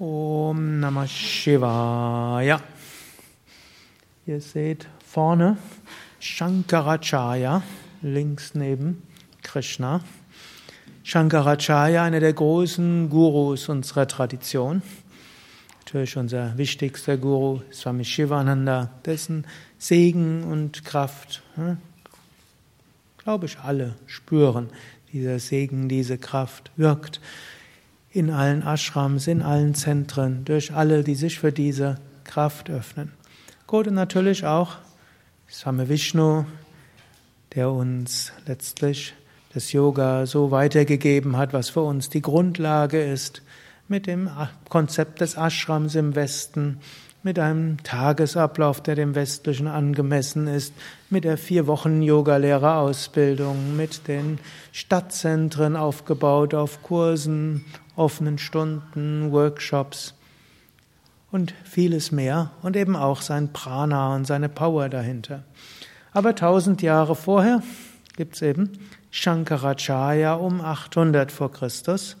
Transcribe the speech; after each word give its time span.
Om 0.00 0.78
Namah 0.78 1.08
Shivaya. 1.08 2.60
Ihr 4.26 4.40
seht 4.40 4.86
vorne 5.04 5.56
Shankaracharya, 6.20 7.64
links 8.02 8.54
neben 8.54 9.02
Krishna. 9.42 10.00
Shankaracharya, 11.02 12.04
einer 12.04 12.20
der 12.20 12.32
großen 12.32 13.10
Gurus 13.10 13.68
unserer 13.68 14.06
Tradition. 14.06 14.82
Natürlich 15.80 16.16
unser 16.16 16.56
wichtigster 16.56 17.16
Guru, 17.16 17.62
Swami 17.72 18.04
Shivananda, 18.04 18.90
dessen 19.04 19.48
Segen 19.78 20.44
und 20.44 20.84
Kraft, 20.84 21.42
hm, 21.56 21.78
glaube 23.16 23.46
ich, 23.46 23.58
alle 23.58 23.96
spüren. 24.06 24.68
Dieser 25.12 25.40
Segen, 25.40 25.88
diese 25.88 26.18
Kraft 26.18 26.70
wirkt 26.76 27.20
in 28.10 28.30
allen 28.30 28.62
Ashrams, 28.62 29.26
in 29.26 29.42
allen 29.42 29.74
Zentren, 29.74 30.44
durch 30.44 30.72
alle, 30.72 31.04
die 31.04 31.14
sich 31.14 31.38
für 31.38 31.52
diese 31.52 31.96
Kraft 32.24 32.70
öffnen. 32.70 33.12
Gut, 33.66 33.86
und 33.86 33.94
natürlich 33.94 34.46
auch 34.46 34.76
Swami 35.50 35.88
Vishnu, 35.88 36.44
der 37.54 37.70
uns 37.70 38.32
letztlich 38.46 39.14
das 39.54 39.72
Yoga 39.72 40.26
so 40.26 40.50
weitergegeben 40.50 41.36
hat, 41.36 41.52
was 41.52 41.70
für 41.70 41.80
uns 41.80 42.08
die 42.10 42.22
Grundlage 42.22 43.02
ist, 43.02 43.42
mit 43.88 44.06
dem 44.06 44.30
Konzept 44.68 45.20
des 45.20 45.34
Ashrams 45.34 45.94
im 45.94 46.14
Westen, 46.14 46.80
mit 47.22 47.38
einem 47.38 47.82
Tagesablauf, 47.82 48.80
der 48.80 48.94
dem 48.94 49.14
Westlichen 49.14 49.66
angemessen 49.66 50.46
ist, 50.46 50.72
mit 51.10 51.24
der 51.24 51.36
vier 51.36 51.66
Wochen 51.66 52.02
Yogalehrerausbildung, 52.02 53.76
mit 53.76 54.06
den 54.08 54.38
Stadtzentren 54.72 55.76
aufgebaut 55.76 56.54
auf 56.54 56.82
Kursen, 56.82 57.64
offenen 57.96 58.38
Stunden, 58.38 59.32
Workshops 59.32 60.14
und 61.30 61.52
vieles 61.64 62.12
mehr 62.12 62.52
und 62.62 62.76
eben 62.76 62.96
auch 62.96 63.20
sein 63.20 63.52
Prana 63.52 64.14
und 64.14 64.26
seine 64.26 64.48
Power 64.48 64.88
dahinter. 64.88 65.42
Aber 66.12 66.34
tausend 66.34 66.82
Jahre 66.82 67.16
vorher 67.16 67.62
gibt 68.16 68.36
es 68.36 68.42
eben 68.42 68.78
Shankaracharya 69.10 70.34
um 70.34 70.60
800 70.60 71.32
vor 71.32 71.52
Christus. 71.52 72.16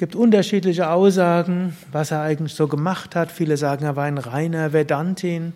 Gibt 0.00 0.16
unterschiedliche 0.16 0.88
Aussagen, 0.88 1.76
was 1.92 2.10
er 2.10 2.22
eigentlich 2.22 2.54
so 2.54 2.68
gemacht 2.68 3.14
hat. 3.14 3.30
Viele 3.30 3.58
sagen, 3.58 3.84
er 3.84 3.96
war 3.96 4.04
ein 4.04 4.16
reiner 4.16 4.72
Vedantin, 4.72 5.52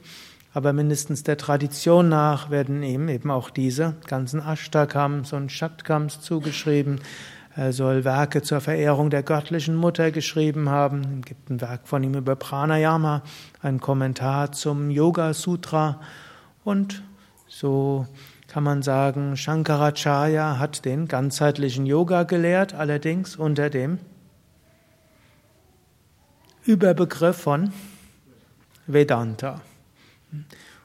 aber 0.53 0.75
mindestens 0.75 1.23
der 1.23 1.39
Tradition 1.39 2.11
nach 2.11 2.51
werden 2.51 2.83
ihm 2.83 3.09
eben 3.09 3.31
auch 3.31 3.48
diese 3.48 3.95
ganzen 4.06 4.47
Ashtakams 4.47 5.33
und 5.33 5.51
Shatkams 5.51 6.20
zugeschrieben. 6.20 7.01
Er 7.56 7.73
soll 7.73 8.05
Werke 8.05 8.42
zur 8.42 8.61
Verehrung 8.61 9.09
der 9.09 9.23
göttlichen 9.23 9.77
Mutter 9.77 10.11
geschrieben 10.11 10.69
haben. 10.69 11.20
Es 11.20 11.25
gibt 11.25 11.48
ein 11.48 11.62
Werk 11.62 11.89
von 11.89 12.05
ihm 12.05 12.12
über 12.12 12.36
Pranayama, 12.36 13.23
ein 13.62 13.81
Kommentar 13.81 14.53
zum 14.53 14.91
Yoga 14.91 15.33
Sutra 15.33 16.03
und 16.64 17.03
so 17.47 18.06
kann 18.47 18.62
man 18.62 18.83
sagen, 18.83 19.39
Shankaracharya 19.39 20.58
hat 20.58 20.84
den 20.84 21.08
ganzheitlichen 21.08 21.86
Yoga 21.86 22.25
gelehrt, 22.25 22.75
allerdings 22.75 23.36
unter 23.36 23.70
dem 23.70 24.01
Überbegriff 26.67 27.37
von 27.37 27.73
Vedanta. 28.87 29.61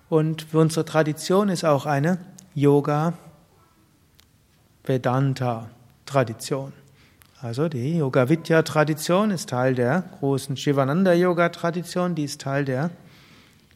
Und 0.10 0.48
unsere 0.54 0.84
Tradition 0.84 1.48
ist 1.48 1.64
auch 1.64 1.86
eine 1.86 2.18
Yoga 2.54 3.14
Vedanta 4.84 5.70
Tradition. 6.06 6.74
Also 7.42 7.70
die 7.70 7.98
Yoga 7.98 8.28
Vidya 8.28 8.64
Tradition 8.64 9.32
ist 9.32 9.50
Teil 9.50 9.74
der 9.74 10.04
großen 10.20 10.58
Shivananda 10.58 11.14
Yoga 11.14 11.48
Tradition, 11.48 12.14
die 12.14 12.26
ist 12.26 12.42
Teil 12.42 12.66
der 12.66 12.90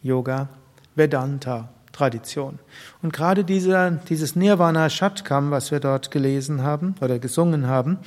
Yoga 0.02 0.50
Vedanta 0.96 1.70
Tradition. 1.94 2.60
Und 3.02 3.14
gerade 3.14 3.46
dieser, 3.46 3.92
dieses 3.92 4.36
Nirvana 4.36 4.90
Shatkam, 4.90 5.52
was 5.52 5.72
wir 5.72 5.80
dort 5.80 6.12
gelesen 6.12 6.64
haben 6.64 6.96
oder 7.00 7.20
gesungen 7.20 7.68
haben, 7.68 8.00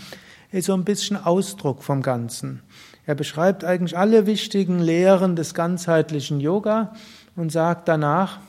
ist 0.53 0.67
so 0.67 0.75
ein 0.75 0.85
bisschen 0.85 1.17
Ausdruck 1.17 1.83
vom 1.83 2.03
Ganzen. 2.03 2.63
Er 3.07 3.15
beschreibt 3.15 3.65
eigentlich 3.65 3.97
alle 3.97 4.27
wichtigen 4.27 4.81
Lehren 4.81 5.37
des 5.37 5.55
ganzheitlichen 5.55 6.41
Yoga 6.41 6.93
und 7.37 7.53
sagt 7.53 7.87
danach, 7.87 8.41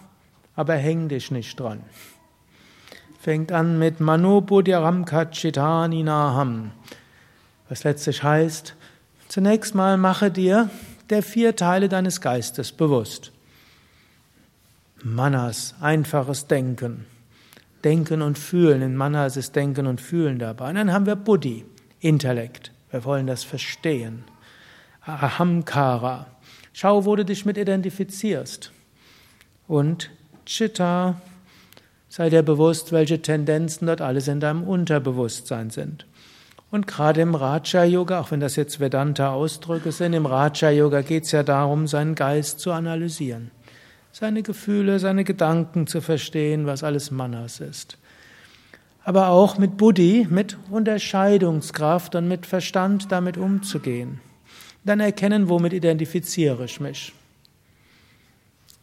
aber 0.55 0.73
häng 0.73 1.09
dich 1.09 1.29
nicht 1.29 1.59
dran. 1.59 1.81
Fängt 3.21 3.51
an 3.51 3.77
mit 3.77 3.99
Manu 3.99 4.41
Buddharam 4.41 5.05
Kachitani 5.05 6.01
Naham, 6.01 6.71
was 7.69 7.83
letztlich 7.83 8.23
heißt, 8.23 8.75
zunächst 9.27 9.75
mal 9.75 9.97
mache 9.97 10.31
dir 10.31 10.69
der 11.11 11.21
vier 11.21 11.55
Teile 11.55 11.87
deines 11.87 12.19
Geistes 12.19 12.71
bewusst. 12.71 13.31
Manas, 15.03 15.75
einfaches 15.79 16.47
Denken. 16.47 17.05
Denken 17.83 18.21
und 18.21 18.37
Fühlen. 18.39 18.81
In 18.81 18.95
Manas 18.95 19.37
ist 19.37 19.55
Denken 19.55 19.85
und 19.85 20.01
Fühlen 20.01 20.39
dabei. 20.39 20.69
Und 20.69 20.75
dann 20.75 20.91
haben 20.91 21.05
wir 21.05 21.15
Buddhi, 21.15 21.65
Intellekt. 21.99 22.71
Wir 22.89 23.05
wollen 23.05 23.27
das 23.27 23.43
verstehen. 23.43 24.23
Ahamkara. 25.07 26.27
Schau, 26.73 27.05
wo 27.05 27.15
du 27.15 27.25
dich 27.25 27.45
mit 27.45 27.57
identifizierst. 27.57 28.71
Und 29.67 30.11
Chitta, 30.45 31.19
sei 32.09 32.29
dir 32.29 32.43
bewusst, 32.43 32.91
welche 32.91 33.21
Tendenzen 33.21 33.87
dort 33.87 34.01
alles 34.01 34.27
in 34.27 34.39
deinem 34.39 34.63
Unterbewusstsein 34.63 35.69
sind. 35.69 36.05
Und 36.69 36.85
gerade 36.85 37.21
im 37.21 37.33
Raja-Yoga, 37.33 38.19
auch 38.19 38.31
wenn 38.31 38.41
das 38.41 38.55
jetzt 38.57 38.79
Vedanta-Ausdrücke 38.79 39.91
sind, 39.91 40.13
im 40.13 40.25
Raja-Yoga 40.25 41.01
geht 41.01 41.23
es 41.23 41.31
ja 41.31 41.43
darum, 41.43 41.87
seinen 41.87 42.13
Geist 42.13 42.59
zu 42.59 42.71
analysieren 42.71 43.51
seine 44.19 44.41
Gefühle, 44.41 44.97
seine 44.97 45.23
Gedanken 45.23 45.85
zu 45.85 46.01
verstehen, 46.01 46.65
was 46.65 46.83
alles 46.83 47.11
Manas 47.11 47.59
ist. 47.59 47.99
Aber 49.03 49.29
auch 49.29 49.59
mit 49.59 49.77
Buddhi, 49.77 50.27
mit 50.29 50.57
Unterscheidungskraft 50.71 52.15
und 52.15 52.27
mit 52.27 52.47
Verstand 52.47 53.11
damit 53.11 53.37
umzugehen. 53.37 54.19
Dann 54.87 55.01
erkennen, 55.01 55.49
womit 55.49 55.73
identifiziere 55.73 56.63
ich 56.63 56.79
mich. 56.79 57.11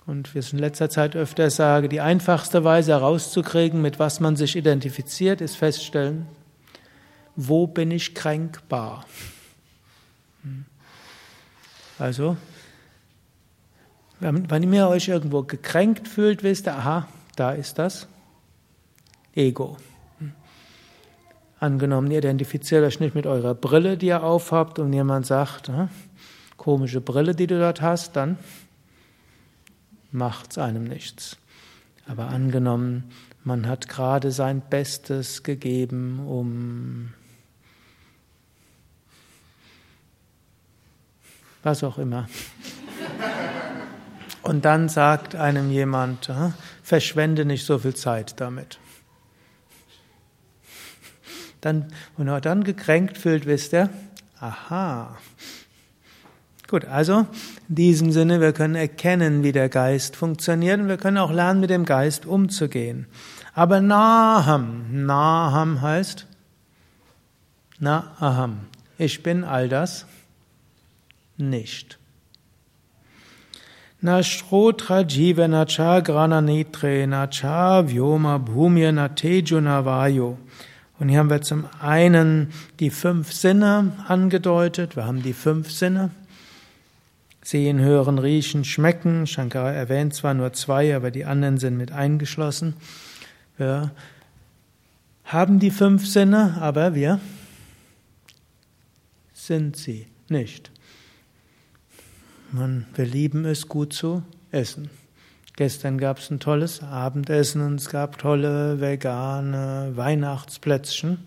Und 0.05 0.35
wie 0.35 0.41
ich 0.41 0.53
in 0.53 0.59
letzter 0.59 0.91
Zeit 0.91 1.17
öfter 1.17 1.49
sage, 1.49 1.89
die 1.89 2.03
einfachste 2.03 2.63
Weise 2.63 2.93
herauszukriegen, 2.93 3.81
mit 3.81 3.99
was 3.99 4.21
man 4.21 4.37
sich 4.37 4.55
identifiziert, 4.55 5.41
ist 5.41 5.57
feststellen, 5.57 6.27
wo 7.37 7.67
bin 7.67 7.91
ich 7.91 8.15
kränkbar? 8.15 9.07
Hm. 10.43 10.67
Also, 11.99 12.37
wenn 14.21 14.73
ihr 14.75 14.89
euch 14.89 15.09
irgendwo 15.09 15.43
gekränkt 15.43 16.07
fühlt, 16.07 16.43
wisst 16.43 16.69
ihr, 16.69 16.77
aha, 16.77 17.09
da 17.35 17.53
ist 17.53 17.79
das 17.79 18.07
Ego. 19.35 19.79
Angenommen, 21.65 22.11
ihr 22.11 22.19
identifiziert 22.19 22.85
euch 22.85 23.01
nicht 23.01 23.15
mit 23.15 23.25
eurer 23.27 23.55
Brille, 23.55 23.97
die 23.97 24.09
ihr 24.09 24.23
aufhabt, 24.23 24.79
und 24.79 24.93
jemand 24.93 25.25
sagt, 25.25 25.71
komische 26.59 27.01
Brille, 27.01 27.35
die 27.35 27.47
du 27.47 27.59
dort 27.59 27.81
hast, 27.81 28.17
dann 28.17 28.37
macht 30.13 30.51
es 30.51 30.59
einem 30.59 30.85
nichts. 30.85 31.39
Aber 32.07 32.29
angenommen, 32.29 33.05
man 33.45 33.67
hat 33.67 33.89
gerade 33.89 34.31
sein 34.31 34.61
Bestes 34.69 35.43
gegeben, 35.43 36.27
um 36.27 37.15
was 41.63 41.83
auch 41.83 41.97
immer. 41.97 42.29
Und 44.43 44.67
dann 44.67 44.91
sagt 44.91 45.35
einem 45.35 45.71
jemand, 45.71 46.31
verschwende 46.83 47.47
nicht 47.47 47.65
so 47.65 47.79
viel 47.79 47.95
Zeit 47.95 48.39
damit. 48.39 48.79
Dann, 51.65 51.87
wenn 52.17 52.29
er 52.29 52.43
dann 52.43 52.63
gekränkt 52.63 53.17
fühlt, 53.17 53.47
wisst 53.47 53.73
ihr, 53.73 53.89
aha. 54.39 55.17
Gut, 56.69 56.85
also 56.85 57.27
in 57.69 57.75
diesem 57.75 58.13
Sinne, 58.13 58.41
wir 58.41 58.53
können 58.53 58.75
erkennen, 58.75 59.43
wie 59.43 59.53
der 59.53 59.69
Geist 59.69 60.17
funktioniert 60.17 60.81
und 60.81 60.89
wir 60.89 60.97
können 60.99 61.19
auch 61.19 61.31
lernen, 61.31 61.61
mit 61.61 61.71
dem 61.71 61.85
Geist 61.85 62.27
umzugehen. 62.27 63.07
Aber 63.55 63.81
Naham, 63.81 65.07
Naham 65.07 65.81
heißt 65.81 66.27
Na 67.79 68.13
aham. 68.21 68.61
Ich 68.99 69.23
bin 69.23 69.45
all 69.45 69.69
das 69.69 70.07
nicht. 71.37 71.99
Na 74.01 74.23
Shrotra 74.23 75.01
Jivana 75.01 75.65
Cha 75.65 76.01
Grana 76.01 76.41
Netre 76.43 77.07
Na 77.07 77.27
Cha 77.27 77.81
Vyoma 77.87 78.39
Bhumya 78.39 78.93
Na 78.93 79.09
Tejuna 79.09 79.85
Vayu. 79.85 80.37
Und 80.99 81.09
hier 81.09 81.19
haben 81.19 81.31
wir 81.31 81.43
zum 81.43 81.69
einen 81.81 82.53
die 82.79 82.91
fünf 82.91 83.33
Sinne 83.33 83.93
angedeutet. 84.07 84.97
Wir 84.97 85.07
haben 85.07 85.23
die 85.23 85.33
fünf 85.33 85.71
Sinne. 85.71 86.11
Sehen, 87.43 87.81
hören, 87.81 88.19
riechen, 88.19 88.65
schmecken. 88.65 89.27
Shankara 89.27 89.73
erwähnt 89.73 90.15
zwar 90.15 90.35
nur 90.35 90.53
zwei, 90.53 90.95
aber 90.95 91.11
die 91.11 91.25
anderen 91.25 91.59
sind 91.59 91.77
mit 91.77 91.93
eingeschlossen. 91.93 92.75
Wir 93.59 93.91
haben 95.25 95.59
die 95.59 95.71
fünf 95.71 96.07
Sinne, 96.07 96.57
aber 96.61 96.95
wir 96.95 97.21
sind 99.33 99.77
sie 99.77 100.07
nicht. 100.29 100.71
Man, 102.53 102.87
wir 102.95 103.05
lieben 103.05 103.45
es, 103.45 103.69
gut 103.69 103.93
zu 103.93 104.23
essen. 104.53 104.89
Gestern 105.57 105.99
gab 105.99 106.19
es 106.19 106.31
ein 106.31 106.41
tolles 106.41 106.83
Abendessen 106.83 107.61
und 107.61 107.77
es 107.77 107.89
gab 107.89 108.19
tolle 108.19 108.81
vegane 108.81 109.93
Weihnachtsplätzchen. 109.95 111.25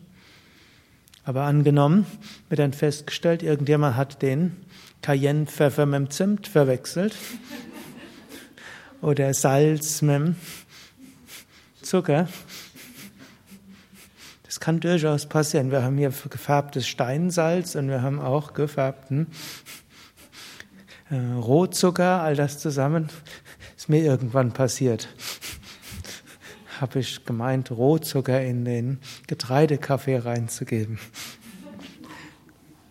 Aber 1.24 1.44
angenommen, 1.44 2.06
wird 2.50 2.60
dann 2.60 2.74
festgestellt, 2.74 3.42
irgendjemand 3.42 3.96
hat 3.96 4.22
den 4.22 4.58
Cayennepfeffer 5.02 5.86
mit 5.86 5.96
dem 5.96 6.10
Zimt 6.10 6.48
verwechselt 6.50 7.16
oder 9.02 9.34
Salz 9.34 10.02
mit 10.02 10.16
dem 10.16 10.36
Zucker. 11.82 12.28
Das 14.44 14.60
kann 14.60 14.82
durchaus 14.82 15.26
passieren. 15.28 15.72
Wir 15.72 15.84
haben 15.84 15.98
hier 15.98 16.12
gefärbtes 16.30 16.86
Steinsalz 16.86 17.76
und 17.76 17.88
wir 17.88 18.02
haben 18.02 18.20
auch 18.20 18.54
gefärbten 18.54 19.28
äh, 21.10 21.16
Rohzucker, 21.16 22.22
all 22.22 22.36
das 22.36 22.60
zusammen 22.60 23.08
ist 23.88 23.90
mir 23.90 24.04
irgendwann 24.04 24.52
passiert. 24.52 25.08
Habe 26.82 27.00
ich 27.00 27.24
gemeint, 27.24 27.72
Rohzucker 27.72 28.42
in 28.44 28.66
den 28.66 29.00
Getreidekaffee 29.28 30.18
reinzugeben. 30.18 31.00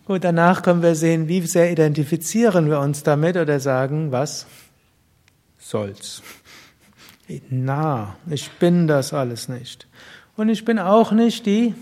Gut, 0.05 0.23
danach 0.23 0.63
können 0.63 0.81
wir 0.81 0.95
sehen, 0.95 1.27
wie 1.27 1.41
sehr 1.41 1.71
identifizieren 1.71 2.67
wir 2.67 2.79
uns 2.79 3.03
damit 3.03 3.37
oder 3.37 3.59
sagen, 3.59 4.11
was 4.11 4.47
soll's. 5.59 6.23
Na, 7.51 8.17
ich 8.27 8.49
bin 8.53 8.87
das 8.87 9.13
alles 9.13 9.49
nicht. 9.49 9.85
Und 10.35 10.49
ich 10.49 10.65
bin 10.65 10.79
auch 10.79 11.11
nicht 11.11 11.45
die 11.45 11.75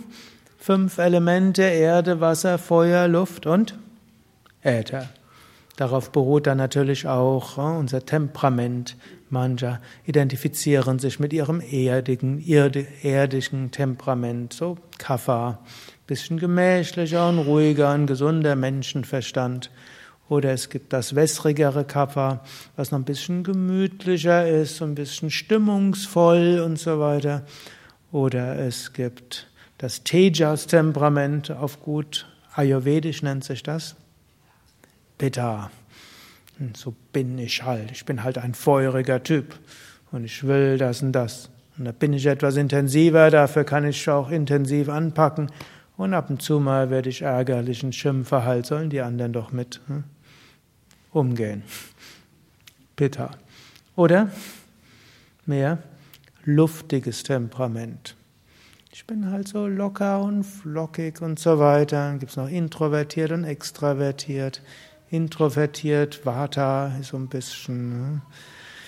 fünf 0.57 0.97
Elemente 0.97 1.61
Erde, 1.61 2.19
Wasser, 2.19 2.57
Feuer, 2.57 3.07
Luft 3.07 3.45
und 3.45 3.79
Äther. 4.61 5.07
Darauf 5.77 6.11
beruht 6.11 6.47
dann 6.47 6.57
natürlich 6.57 7.07
auch 7.07 7.57
äh, 7.57 7.61
unser 7.61 8.05
Temperament. 8.05 8.95
Manche 9.29 9.79
identifizieren 10.05 10.99
sich 10.99 11.19
mit 11.19 11.33
ihrem 11.33 11.59
erdigen, 11.59 12.41
erdischen 12.41 13.71
Temperament, 13.71 14.53
so 14.53 14.77
Kapha, 14.97 15.59
bisschen 16.07 16.37
gemächlicher 16.39 17.27
und 17.27 17.39
ruhiger, 17.39 17.89
ein 17.89 18.07
gesunder 18.07 18.55
Menschenverstand. 18.55 19.69
Oder 20.29 20.53
es 20.53 20.69
gibt 20.69 20.93
das 20.93 21.13
wässrigere 21.13 21.83
Kapha, 21.83 22.41
was 22.77 22.91
noch 22.91 22.99
ein 22.99 23.05
bisschen 23.05 23.43
gemütlicher 23.43 24.47
ist, 24.47 24.77
so 24.77 24.85
ein 24.85 24.95
bisschen 24.95 25.29
stimmungsvoll 25.29 26.61
und 26.65 26.79
so 26.79 26.99
weiter. 26.99 27.43
Oder 28.11 28.57
es 28.59 28.93
gibt 28.93 29.47
das 29.77 30.03
Tejas-Temperament, 30.03 31.51
auf 31.51 31.81
gut 31.81 32.27
ayurvedisch 32.55 33.21
nennt 33.21 33.43
sich 33.43 33.61
das 33.61 33.97
Pitta. 35.17 35.71
So 36.75 36.95
bin 37.11 37.37
ich 37.37 37.63
halt. 37.63 37.91
Ich 37.91 38.05
bin 38.05 38.23
halt 38.23 38.37
ein 38.37 38.53
feuriger 38.53 39.21
Typ 39.21 39.59
und 40.11 40.23
ich 40.23 40.45
will 40.45 40.77
das 40.77 41.01
und 41.01 41.11
das. 41.11 41.49
Und 41.77 41.85
da 41.85 41.91
bin 41.91 42.13
ich 42.13 42.25
etwas 42.25 42.55
intensiver, 42.55 43.29
dafür 43.29 43.65
kann 43.65 43.85
ich 43.85 44.09
auch 44.09 44.29
intensiv 44.29 44.87
anpacken. 44.87 45.51
Und 45.97 46.13
ab 46.13 46.29
und 46.29 46.41
zu 46.41 46.59
mal 46.59 46.89
werde 46.89 47.09
ich 47.09 47.21
ärgerlich 47.21 47.83
und 47.83 47.93
schimpfe 47.93 48.43
halt, 48.43 48.65
sollen 48.65 48.89
die 48.89 49.01
anderen 49.01 49.33
doch 49.33 49.51
mit 49.51 49.81
hm, 49.87 50.03
umgehen. 51.11 51.63
Pitta. 52.95 53.31
Oder 53.95 54.29
mehr 55.45 55.79
luftiges 56.43 57.23
Temperament. 57.23 58.15
Ich 58.91 59.05
bin 59.05 59.29
halt 59.29 59.47
so 59.49 59.67
locker 59.67 60.21
und 60.21 60.43
flockig 60.43 61.21
und 61.21 61.39
so 61.39 61.59
weiter. 61.59 61.97
Dann 61.97 62.19
gibt 62.19 62.31
es 62.31 62.37
noch 62.37 62.49
introvertiert 62.49 63.31
und 63.31 63.43
extravertiert 63.43 64.61
introvertiert, 65.09 66.25
Vata 66.25 66.95
ist 66.99 67.09
so 67.09 67.17
ein 67.17 67.27
bisschen 67.27 67.89
ne, 67.89 68.21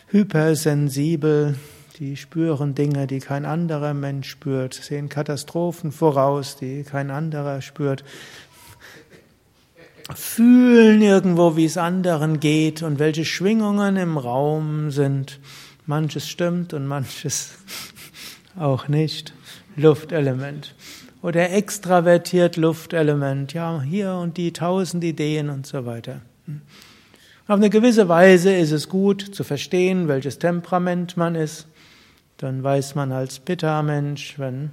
hypersensibel, 0.08 1.56
die 2.00 2.16
spüren 2.16 2.76
Dinge, 2.76 3.08
die 3.08 3.20
kein 3.20 3.46
anderer 3.46 3.94
Mensch 3.94 4.30
spürt, 4.30 4.74
sehen 4.74 5.10
Katastrophen 5.10 5.92
voraus, 5.92 6.56
die 6.56 6.84
kein 6.84 7.12
anderer 7.12 7.62
spürt, 7.62 8.04
fühlen 10.16 11.02
irgendwo, 11.02 11.58
wie 11.58 11.66
es 11.66 11.78
anderen 11.78 12.40
geht 12.40 12.82
und 12.82 13.00
welche 13.00 13.26
Schwingungen 13.26 13.98
im 13.98 14.18
Raum 14.18 14.92
sind. 14.92 15.40
Manches 15.86 16.28
stimmt 16.28 16.74
und 16.74 16.88
manches 16.88 17.58
auch 18.58 18.88
nicht. 18.88 19.34
Luftelement 19.76 20.74
oder 21.22 21.52
extravertiert 21.52 22.58
Luftelement, 22.58 23.54
ja, 23.54 23.82
hier 23.82 24.14
und 24.14 24.38
die 24.38 24.54
tausend 24.54 25.04
Ideen 25.04 25.50
und 25.50 25.66
so 25.66 25.86
weiter. 25.86 26.22
Auf 27.48 27.56
eine 27.56 27.70
gewisse 27.70 28.10
Weise 28.10 28.54
ist 28.54 28.72
es 28.72 28.90
gut 28.90 29.22
zu 29.22 29.44
verstehen, 29.44 30.08
welches 30.08 30.40
Temperament 30.40 31.18
man 31.18 31.36
ist. 31.36 31.68
Dann 32.38 32.64
weiß 32.64 32.96
man 32.96 33.12
als 33.12 33.40
Pitta-Mensch, 33.40 34.38
wenn 34.38 34.72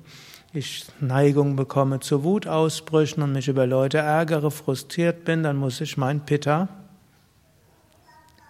ich 0.53 0.87
Neigung 1.01 1.57
bekomme 1.57 2.01
zu 2.01 2.23
Wutausbrüchen 2.23 3.23
und 3.23 3.33
mich 3.33 3.49
über 3.49 3.67
Leute 3.67 3.99
ärgere, 3.99 4.51
frustriert 4.51 5.25
bin, 5.25 5.43
dann 5.43 5.57
muss 5.57 5.81
ich 5.81 5.97
mein 5.97 6.25
Pitta 6.25 6.69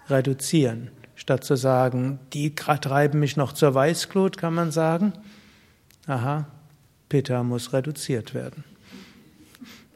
reduzieren. 0.09 0.91
Statt 1.15 1.45
zu 1.45 1.57
sagen, 1.57 2.19
die 2.33 2.55
treiben 2.55 3.21
mich 3.21 3.37
noch 3.37 3.53
zur 3.53 3.75
Weißglut, 3.75 4.37
kann 4.37 4.53
man 4.53 4.71
sagen, 4.71 5.13
aha, 6.07 6.47
Pitta 7.15 7.45
muss 7.45 7.73
reduziert 7.73 8.35
werden. 8.35 8.65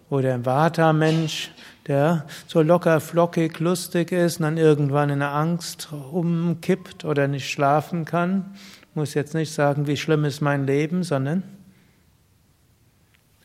Oder 0.08 0.34
ein 0.34 0.46
Vata-Mensch, 0.46 1.50
der 1.88 2.24
so 2.46 2.62
locker, 2.62 3.00
flockig, 3.00 3.58
lustig 3.58 4.12
ist 4.12 4.36
und 4.36 4.44
dann 4.44 4.56
irgendwann 4.56 5.10
in 5.10 5.18
der 5.18 5.34
Angst 5.34 5.88
umkippt 6.12 7.04
oder 7.04 7.26
nicht 7.26 7.50
schlafen 7.50 8.04
kann, 8.04 8.54
muss 8.94 9.14
jetzt 9.14 9.34
nicht 9.34 9.52
sagen, 9.52 9.88
wie 9.88 9.96
schlimm 9.96 10.24
ist 10.24 10.42
mein 10.42 10.64
Leben, 10.64 11.02
sondern 11.02 11.42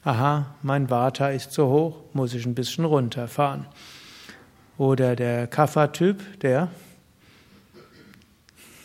aha, 0.04 0.54
mein 0.62 0.92
Vata 0.92 1.30
ist 1.30 1.52
zu 1.52 1.66
hoch, 1.66 1.96
muss 2.14 2.36
ich 2.36 2.46
ein 2.46 2.54
bisschen 2.54 2.86
runterfahren. 2.86 3.66
Oder 4.78 5.16
der 5.16 5.48
Kapha-Typ, 5.48 6.42
der 6.42 6.70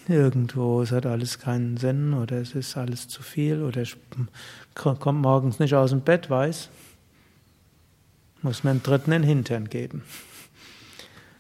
irgendwo, 0.08 0.80
es 0.80 0.90
hat 0.90 1.06
alles 1.06 1.38
keinen 1.38 1.76
Sinn 1.76 2.14
oder 2.14 2.36
es 2.36 2.54
ist 2.54 2.76
alles 2.76 3.08
zu 3.08 3.22
viel 3.22 3.62
oder 3.62 3.84
kommt 4.78 5.20
morgens 5.20 5.58
nicht 5.58 5.74
aus 5.74 5.90
dem 5.90 6.00
Bett, 6.00 6.30
weiß, 6.30 6.68
muss 8.42 8.64
man 8.64 8.78
dem 8.78 8.82
Dritten 8.82 9.10
den 9.10 9.22
Hintern 9.22 9.68
geben. 9.68 10.04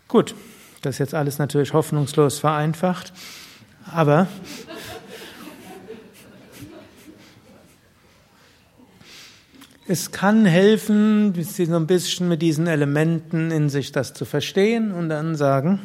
Gut, 0.08 0.34
das 0.82 0.96
ist 0.96 0.98
jetzt 0.98 1.14
alles 1.14 1.38
natürlich 1.38 1.72
hoffnungslos 1.72 2.38
vereinfacht, 2.40 3.12
aber 3.92 4.26
es 9.86 10.10
kann 10.10 10.44
helfen, 10.44 11.32
so 11.44 11.76
ein 11.76 11.86
bisschen 11.86 12.28
mit 12.28 12.42
diesen 12.42 12.66
Elementen 12.66 13.50
in 13.50 13.68
sich 13.68 13.92
das 13.92 14.14
zu 14.14 14.24
verstehen 14.24 14.92
und 14.92 15.08
dann 15.08 15.36
sagen, 15.36 15.80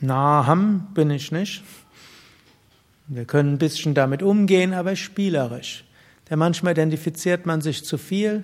Naham 0.00 0.88
bin 0.92 1.10
ich 1.10 1.32
nicht. 1.32 1.64
Wir 3.08 3.24
können 3.24 3.54
ein 3.54 3.58
bisschen 3.58 3.94
damit 3.94 4.22
umgehen, 4.22 4.74
aber 4.74 4.96
spielerisch. 4.96 5.84
Denn 6.28 6.38
manchmal 6.38 6.72
identifiziert 6.72 7.46
man 7.46 7.60
sich 7.60 7.84
zu 7.84 7.98
viel, 7.98 8.42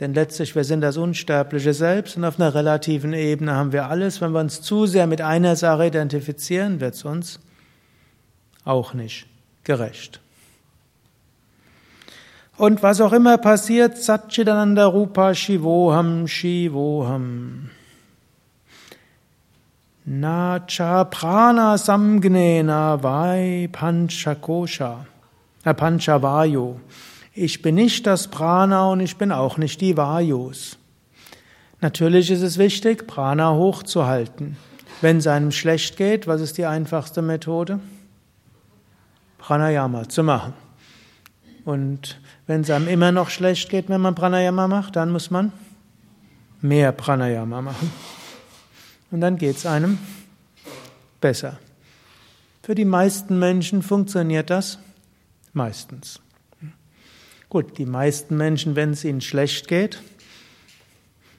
denn 0.00 0.14
letztlich 0.14 0.56
wir 0.56 0.64
sind 0.64 0.80
das 0.80 0.96
unsterbliche 0.96 1.74
Selbst 1.74 2.16
und 2.16 2.24
auf 2.24 2.40
einer 2.40 2.54
relativen 2.54 3.12
Ebene 3.12 3.54
haben 3.54 3.72
wir 3.72 3.88
alles. 3.88 4.20
Wenn 4.20 4.32
wir 4.32 4.40
uns 4.40 4.62
zu 4.62 4.86
sehr 4.86 5.06
mit 5.06 5.20
einer 5.20 5.54
Sache 5.54 5.86
identifizieren, 5.86 6.80
wird 6.80 6.94
es 6.94 7.04
uns 7.04 7.40
auch 8.64 8.94
nicht 8.94 9.26
gerecht. 9.62 10.20
Und 12.56 12.82
was 12.82 13.00
auch 13.00 13.12
immer 13.12 13.36
passiert, 13.36 13.98
Satchitananda 13.98 14.86
Rupa 14.86 15.34
Shivoham 15.34 16.26
Shivoham. 16.26 17.70
Na 20.06 20.58
cha 20.66 21.04
prana 21.04 21.78
samgnena 21.78 23.00
vai 23.00 23.68
panchakosha. 23.72 25.06
Panchavayu. 25.64 26.78
Ich 27.32 27.62
bin 27.62 27.76
nicht 27.76 28.06
das 28.06 28.28
Prana 28.28 28.90
und 28.90 29.00
ich 29.00 29.16
bin 29.16 29.32
auch 29.32 29.56
nicht 29.56 29.80
die 29.80 29.96
Vayus. 29.96 30.76
Natürlich 31.80 32.30
ist 32.30 32.42
es 32.42 32.58
wichtig, 32.58 33.06
Prana 33.06 33.52
hochzuhalten. 33.54 34.56
Wenn 35.00 35.16
es 35.16 35.26
einem 35.26 35.50
schlecht 35.50 35.96
geht, 35.96 36.26
was 36.26 36.40
ist 36.40 36.58
die 36.58 36.66
einfachste 36.66 37.22
Methode? 37.22 37.80
Pranayama 39.38 40.08
zu 40.08 40.22
machen. 40.22 40.52
Und 41.64 42.20
wenn 42.46 42.60
es 42.60 42.70
einem 42.70 42.88
immer 42.88 43.10
noch 43.10 43.30
schlecht 43.30 43.70
geht, 43.70 43.88
wenn 43.88 44.00
man 44.02 44.14
Pranayama 44.14 44.68
macht, 44.68 44.96
dann 44.96 45.10
muss 45.10 45.30
man 45.30 45.50
mehr 46.60 46.92
Pranayama 46.92 47.62
machen. 47.62 47.90
Und 49.14 49.20
dann 49.20 49.38
geht 49.38 49.58
es 49.58 49.64
einem 49.64 49.96
besser. 51.20 51.60
Für 52.64 52.74
die 52.74 52.84
meisten 52.84 53.38
Menschen 53.38 53.80
funktioniert 53.80 54.50
das 54.50 54.80
Meistens. 55.52 56.18
Gut, 57.48 57.78
die 57.78 57.86
meisten 57.86 58.36
Menschen, 58.36 58.74
wenn 58.74 58.90
es 58.90 59.04
ihnen 59.04 59.20
schlecht 59.20 59.68
geht, 59.68 60.02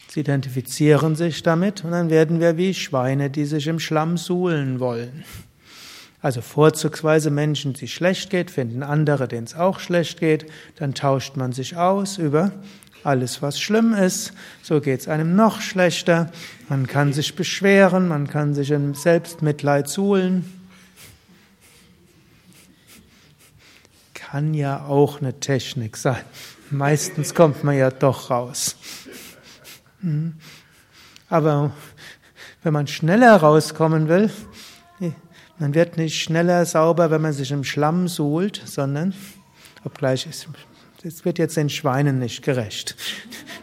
Sie 0.08 0.22
identifizieren 0.22 1.18
sich 1.18 1.44
damit 1.44 1.84
und 1.84 1.92
dann 1.92 2.10
werden 2.10 2.40
wir 2.40 2.56
wie 2.56 2.74
Schweine, 2.74 3.30
die 3.30 3.44
sich 3.44 3.68
im 3.68 3.82
Schlamm 3.82 4.16
suhlen 4.16 4.80
wollen. 4.80 5.26
Also 6.26 6.42
vorzugsweise 6.42 7.30
Menschen, 7.30 7.74
die 7.74 7.88
schlecht 7.88 8.32
geht, 8.32 8.50
finden 8.50 8.82
andere, 8.82 9.28
denen 9.28 9.46
es 9.46 9.54
auch 9.54 9.80
schlecht 9.80 10.20
geht, 10.20 10.52
dann 10.76 10.96
tauscht 10.96 11.36
man 11.38 11.52
sich 11.52 11.78
aus 11.78 12.18
über 12.18 12.52
alles, 13.04 13.44
was 13.44 13.60
schlimm 13.60 13.94
ist. 13.94 14.34
So 14.64 14.82
geht 14.82 15.02
es 15.02 15.08
einem 15.08 15.36
noch 15.36 15.62
schlechter. 15.62 16.32
Man 16.68 16.88
kann 16.88 17.14
sich 17.14 17.36
beschweren, 17.36 18.08
man 18.08 18.26
kann 18.28 18.56
sich 18.56 18.72
in 18.72 18.96
Selbstmitleid 18.96 19.88
suhlen. 19.88 20.52
Kann 24.16 24.56
ja 24.56 24.84
auch 24.84 25.22
eine 25.22 25.40
Technik 25.40 25.96
sein. 25.96 26.24
Meistens 26.72 27.36
kommt 27.36 27.64
man 27.64 27.78
ja 27.78 27.92
doch 27.92 28.32
raus. 28.32 28.78
Mhm. 30.02 30.34
Aber 31.30 31.72
wenn 32.64 32.74
man 32.74 32.88
schneller 32.88 33.36
rauskommen 33.36 34.08
will, 34.08 34.32
man 35.60 35.74
wird 35.74 35.98
nicht 35.98 36.22
schneller 36.22 36.66
sauber, 36.66 37.12
wenn 37.12 37.22
man 37.22 37.34
sich 37.34 37.52
im 37.52 37.64
Schlamm 37.64 38.08
suhlt, 38.08 38.62
sondern, 38.66 39.14
obgleich 39.84 40.28
es, 40.28 40.48
wird 41.24 41.38
jetzt 41.38 41.56
den 41.56 41.70
Schweinen 41.70 42.20
nicht 42.20 42.44
gerecht. 42.44 42.96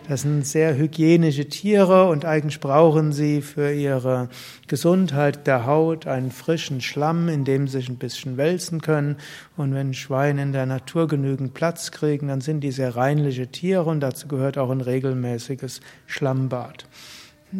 Das 0.09 0.23
sind 0.23 0.47
sehr 0.47 0.77
hygienische 0.77 1.49
Tiere 1.49 2.09
und 2.09 2.25
eigentlich 2.25 2.61
brauchen 2.61 3.13
sie 3.13 3.41
für 3.41 3.73
ihre 3.73 4.29
Gesundheit 4.67 5.47
der 5.47 5.67
Haut 5.67 6.07
einen 6.07 6.31
frischen 6.31 6.81
Schlamm, 6.81 7.29
in 7.29 7.45
dem 7.45 7.69
sie 7.69 7.79
sich 7.79 7.89
ein 7.89 7.99
bisschen 7.99 8.37
wälzen 8.37 8.81
können. 8.81 9.17
Und 9.57 9.75
wenn 9.75 9.95
Schweine 9.95 10.43
in 10.43 10.53
der 10.53 10.67
Natur 10.67 11.09
genügend 11.09 11.55
Platz 11.55 11.91
kriegen, 11.93 12.29
dann 12.29 12.41
sind 12.41 12.61
die 12.61 12.73
sehr 12.73 12.97
reinliche 12.97 13.49
Tiere 13.49 13.85
und 13.85 14.01
dazu 14.01 14.29
gehört 14.29 14.59
auch 14.59 14.71
ein 14.71 14.81
regelmäßiges 14.81 15.81
Schlammbad. 16.07 16.87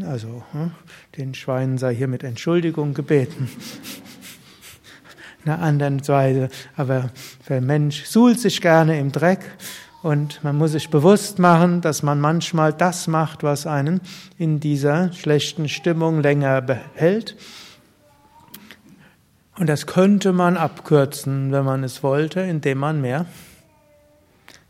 Also, 0.07 0.43
hm, 0.53 0.73
den 1.17 1.35
Schweinen 1.35 1.77
sei 1.77 1.95
hier 1.95 2.09
mit 2.09 2.25
Entschuldigung 2.25 2.95
gebeten. 2.95 3.49
Eine 5.45 5.59
anderen 5.59 6.07
Weise, 6.07 6.49
aber 6.77 7.11
der 7.49 7.61
Mensch 7.61 8.05
suhlt 8.05 8.39
sich 8.39 8.61
gerne 8.61 8.99
im 8.99 9.11
Dreck 9.11 9.41
und 10.03 10.43
man 10.45 10.57
muss 10.57 10.73
sich 10.73 10.91
bewusst 10.91 11.39
machen, 11.39 11.81
dass 11.81 12.03
man 12.03 12.21
manchmal 12.21 12.73
das 12.73 13.07
macht, 13.07 13.43
was 13.43 13.67
einen 13.67 14.01
in 14.39 14.61
dieser 14.61 15.13
schlechten 15.13 15.69
Stimmung 15.69 16.23
länger 16.23 16.61
behält. 16.61 17.37
Und 19.59 19.69
das 19.69 19.87
könnte 19.87 20.33
man 20.33 20.57
abkürzen, 20.57 21.53
wenn 21.53 21.65
man 21.65 21.85
es 21.85 22.03
wollte, 22.03 22.41
indem 22.41 22.79
man 22.79 23.01
mehr, 23.01 23.27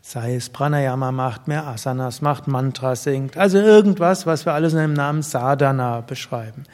sei 0.01 0.35
es 0.35 0.49
Pranayama 0.49 1.11
macht, 1.11 1.47
mehr 1.47 1.65
Asanas 1.65 2.21
macht, 2.21 2.47
Mantra 2.47 2.95
singt, 2.95 3.37
also 3.37 3.57
irgendwas, 3.57 4.25
was 4.25 4.45
wir 4.45 4.53
alles 4.53 4.73
in 4.73 4.79
dem 4.79 4.93
Namen 4.93 5.21
Sadhana 5.21 6.01
beschreiben. 6.01 6.65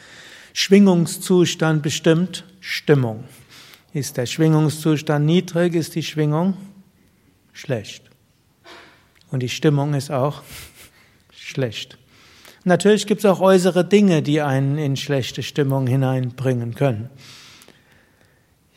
Schwingungszustand 0.53 1.83
bestimmt 1.83 2.43
Stimmung. 2.59 3.23
Ist 3.93 4.17
der 4.17 4.25
Schwingungszustand 4.25 5.25
niedrig, 5.25 5.73
ist 5.73 5.95
die 5.95 6.03
Schwingung 6.03 6.55
schlecht. 7.53 8.09
Und 9.31 9.41
die 9.41 9.49
Stimmung 9.49 9.93
ist 9.93 10.11
auch 10.11 10.43
schlecht. 11.31 11.97
Natürlich 12.63 13.07
gibt 13.07 13.19
es 13.19 13.25
auch 13.25 13.39
äußere 13.39 13.85
Dinge, 13.85 14.21
die 14.21 14.41
einen 14.41 14.77
in 14.77 14.95
schlechte 14.95 15.43
Stimmung 15.43 15.87
hineinbringen 15.87 16.75
können. 16.75 17.09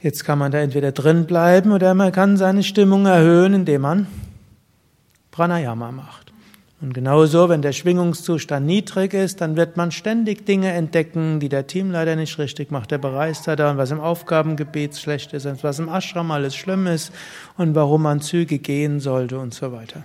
Jetzt 0.01 0.25
kann 0.25 0.39
man 0.39 0.51
da 0.51 0.59
entweder 0.59 0.93
drin 0.93 1.27
bleiben 1.27 1.73
oder 1.73 1.95
man 1.95 2.11
kann 2.11 2.37
seine 2.37 2.63
Stimmung 2.63 3.07
erhöhen, 3.07 3.55
indem 3.55 3.83
man 3.83 4.07
Pranayama 5.31 5.93
macht. 5.93 6.32
Und 6.83 6.95
genauso, 6.95 7.49
wenn 7.49 7.63
der 7.63 7.71
Schwingungszustand 7.71 8.67
niedrig 8.67 9.15
ist, 9.15 9.41
dann 9.41 9.57
wird 9.57 9.77
man 9.77 9.93
ständig 9.93 10.45
Dinge 10.47 10.73
entdecken, 10.73 11.39
die 11.39 11.49
der 11.49 11.69
Teamleiter 11.69 12.17
nicht 12.17 12.37
richtig 12.41 12.73
macht, 12.73 12.91
der 12.91 12.99
Bereichsleiter 12.99 13.71
und 13.71 13.77
was 13.77 13.93
im 13.93 14.01
Aufgabengebiet 14.01 14.97
schlecht 14.97 15.33
ist 15.33 15.47
und 15.47 15.63
was 15.63 15.79
im 15.79 15.89
Ashram 15.89 16.33
alles 16.33 16.57
schlimm 16.57 16.89
ist 16.89 17.13
und 17.57 17.77
warum 17.77 18.03
man 18.03 18.21
Züge 18.21 18.59
gehen 18.59 18.99
sollte 18.99 19.39
und 19.39 19.55
so 19.55 19.71
weiter. 19.71 20.03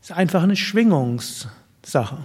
Es 0.00 0.08
ist 0.08 0.16
einfach 0.16 0.42
eine 0.42 0.56
Schwingungssache. 0.56 2.24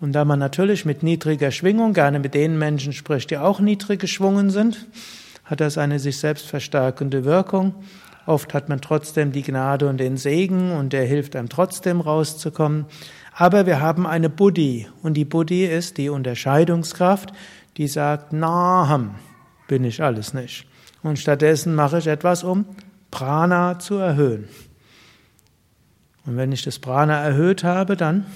Und 0.00 0.14
da 0.14 0.24
man 0.24 0.40
natürlich 0.40 0.84
mit 0.84 1.04
niedriger 1.04 1.52
Schwingung 1.52 1.92
gerne 1.92 2.18
mit 2.18 2.34
den 2.34 2.58
Menschen 2.58 2.92
spricht, 2.92 3.30
die 3.30 3.38
auch 3.38 3.60
niedrig 3.60 4.00
geschwungen 4.00 4.50
sind, 4.50 4.88
hat 5.44 5.60
das 5.60 5.78
eine 5.78 6.00
sich 6.00 6.18
selbst 6.18 6.46
verstärkende 6.46 7.24
Wirkung. 7.24 7.76
Oft 8.26 8.54
hat 8.54 8.68
man 8.68 8.80
trotzdem 8.80 9.32
die 9.32 9.42
Gnade 9.42 9.88
und 9.88 9.98
den 9.98 10.16
Segen 10.16 10.72
und 10.72 10.92
der 10.92 11.04
hilft 11.04 11.34
einem 11.34 11.48
trotzdem 11.48 12.00
rauszukommen. 12.00 12.86
Aber 13.34 13.66
wir 13.66 13.80
haben 13.80 14.06
eine 14.06 14.30
Buddhi 14.30 14.86
und 15.02 15.14
die 15.14 15.24
Buddhi 15.24 15.64
ist 15.64 15.98
die 15.98 16.08
Unterscheidungskraft, 16.08 17.32
die 17.76 17.88
sagt, 17.88 18.32
Naham 18.32 19.16
bin 19.66 19.84
ich 19.84 20.02
alles 20.02 20.34
nicht. 20.34 20.66
Und 21.02 21.18
stattdessen 21.18 21.74
mache 21.74 21.98
ich 21.98 22.06
etwas, 22.06 22.44
um 22.44 22.66
Prana 23.10 23.78
zu 23.78 23.96
erhöhen. 23.96 24.48
Und 26.24 26.36
wenn 26.36 26.52
ich 26.52 26.62
das 26.62 26.78
Prana 26.78 27.20
erhöht 27.20 27.64
habe, 27.64 27.96
dann 27.96 28.26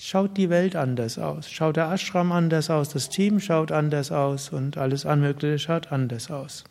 schaut 0.00 0.36
die 0.36 0.50
Welt 0.50 0.74
anders 0.74 1.18
aus. 1.18 1.48
Schaut 1.48 1.76
der 1.76 1.90
Ashram 1.90 2.32
anders 2.32 2.70
aus, 2.70 2.88
das 2.88 3.08
Team 3.08 3.38
schaut 3.38 3.70
anders 3.70 4.10
aus 4.10 4.48
und 4.50 4.76
alles 4.76 5.06
Anmögliche 5.06 5.58
schaut 5.58 5.92
anders 5.92 6.30
aus. 6.30 6.64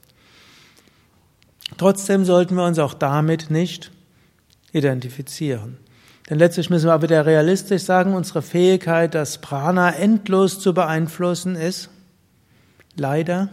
Trotzdem 1.77 2.25
sollten 2.25 2.55
wir 2.55 2.65
uns 2.65 2.79
auch 2.79 2.93
damit 2.93 3.49
nicht 3.49 3.91
identifizieren. 4.71 5.77
Denn 6.29 6.39
letztlich 6.39 6.69
müssen 6.69 6.85
wir 6.85 6.93
aber 6.93 7.03
wieder 7.03 7.25
realistisch 7.25 7.83
sagen, 7.83 8.13
unsere 8.13 8.41
Fähigkeit, 8.41 9.13
das 9.13 9.39
Prana 9.39 9.93
endlos 9.93 10.59
zu 10.59 10.73
beeinflussen, 10.73 11.55
ist 11.55 11.89
leider 12.95 13.49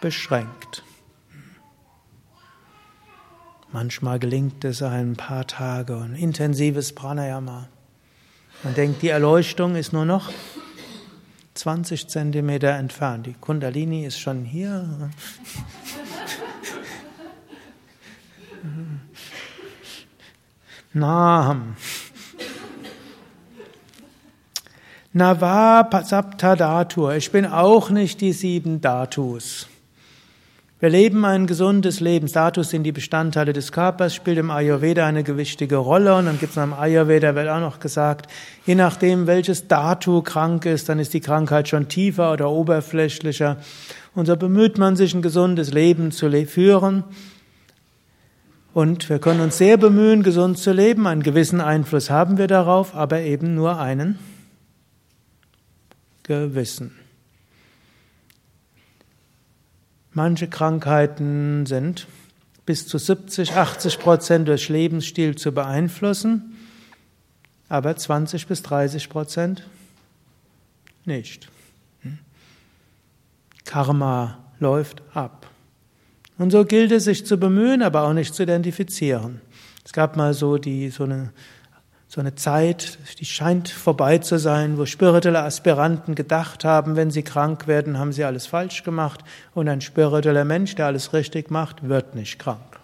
beschränkt. 0.00 0.82
Manchmal 3.72 4.18
gelingt 4.18 4.64
es 4.64 4.82
ein 4.82 5.16
paar 5.16 5.46
Tage, 5.46 5.96
ein 5.96 6.14
intensives 6.14 6.94
Pranayama. 6.94 7.68
Man 8.62 8.74
denkt, 8.74 9.02
die 9.02 9.08
Erleuchtung 9.08 9.74
ist 9.74 9.92
nur 9.92 10.04
noch 10.04 10.30
20 11.54 12.08
Zentimeter 12.08 12.70
entfernt. 12.70 13.26
Die 13.26 13.34
Kundalini 13.34 14.04
ist 14.04 14.18
schon 14.18 14.44
hier. 14.44 15.10
Naham. 20.96 21.74
Nava 25.12 25.88
Sapta 26.04 26.54
Datur. 26.54 27.14
Ich 27.16 27.32
bin 27.32 27.46
auch 27.46 27.90
nicht 27.90 28.20
die 28.20 28.32
sieben 28.32 28.80
Datus. 28.80 29.66
Wir 30.78 30.90
leben 30.90 31.24
ein 31.24 31.48
gesundes 31.48 31.98
Leben. 31.98 32.30
Datus 32.30 32.70
sind 32.70 32.84
die 32.84 32.92
Bestandteile 32.92 33.52
des 33.52 33.72
Körpers, 33.72 34.14
spielt 34.14 34.38
im 34.38 34.52
Ayurveda 34.52 35.04
eine 35.04 35.24
gewichtige 35.24 35.78
Rolle. 35.78 36.14
Und 36.14 36.26
dann 36.26 36.38
gibt 36.38 36.56
es 36.56 36.62
im 36.62 36.72
Ayurveda, 36.72 37.34
wird 37.34 37.48
auch 37.48 37.58
noch 37.58 37.80
gesagt, 37.80 38.30
je 38.64 38.76
nachdem, 38.76 39.26
welches 39.26 39.66
Datu 39.66 40.22
krank 40.22 40.64
ist, 40.64 40.88
dann 40.88 41.00
ist 41.00 41.12
die 41.12 41.20
Krankheit 41.20 41.66
schon 41.66 41.88
tiefer 41.88 42.32
oder 42.32 42.50
oberflächlicher. 42.50 43.56
Und 44.14 44.26
so 44.26 44.36
bemüht 44.36 44.78
man 44.78 44.94
sich, 44.94 45.12
ein 45.12 45.22
gesundes 45.22 45.72
Leben 45.72 46.12
zu 46.12 46.30
führen. 46.46 47.02
Und 48.74 49.08
wir 49.08 49.20
können 49.20 49.40
uns 49.40 49.56
sehr 49.56 49.76
bemühen, 49.76 50.24
gesund 50.24 50.58
zu 50.58 50.72
leben. 50.72 51.06
Einen 51.06 51.22
gewissen 51.22 51.60
Einfluss 51.60 52.10
haben 52.10 52.38
wir 52.38 52.48
darauf, 52.48 52.96
aber 52.96 53.20
eben 53.20 53.54
nur 53.54 53.78
einen 53.78 54.18
gewissen. 56.24 56.90
Manche 60.12 60.48
Krankheiten 60.48 61.66
sind 61.66 62.08
bis 62.66 62.88
zu 62.88 62.98
70, 62.98 63.52
80 63.52 64.00
Prozent 64.00 64.48
durch 64.48 64.68
Lebensstil 64.68 65.36
zu 65.36 65.52
beeinflussen, 65.52 66.56
aber 67.68 67.96
20 67.96 68.48
bis 68.48 68.62
30 68.64 69.08
Prozent 69.08 69.68
nicht. 71.04 71.48
Karma 73.64 74.38
läuft 74.58 75.02
ab. 75.14 75.43
Und 76.36 76.50
so 76.50 76.64
gilt 76.64 76.90
es, 76.90 77.04
sich 77.04 77.24
zu 77.24 77.38
bemühen, 77.38 77.82
aber 77.82 78.02
auch 78.02 78.12
nicht 78.12 78.34
zu 78.34 78.42
identifizieren. 78.42 79.40
Es 79.84 79.92
gab 79.92 80.16
mal 80.16 80.34
so 80.34 80.58
die, 80.58 80.90
so 80.90 81.04
eine, 81.04 81.30
so 82.08 82.20
eine 82.20 82.34
Zeit, 82.34 82.98
die 83.20 83.24
scheint 83.24 83.68
vorbei 83.68 84.18
zu 84.18 84.38
sein, 84.38 84.76
wo 84.76 84.86
spirituelle 84.86 85.42
Aspiranten 85.42 86.14
gedacht 86.14 86.64
haben, 86.64 86.96
wenn 86.96 87.10
sie 87.10 87.22
krank 87.22 87.66
werden, 87.68 87.98
haben 87.98 88.12
sie 88.12 88.24
alles 88.24 88.46
falsch 88.46 88.82
gemacht 88.82 89.20
und 89.54 89.68
ein 89.68 89.80
spiritueller 89.80 90.44
Mensch, 90.44 90.74
der 90.74 90.86
alles 90.86 91.12
richtig 91.12 91.50
macht, 91.50 91.88
wird 91.88 92.14
nicht 92.14 92.38
krank. 92.38 92.80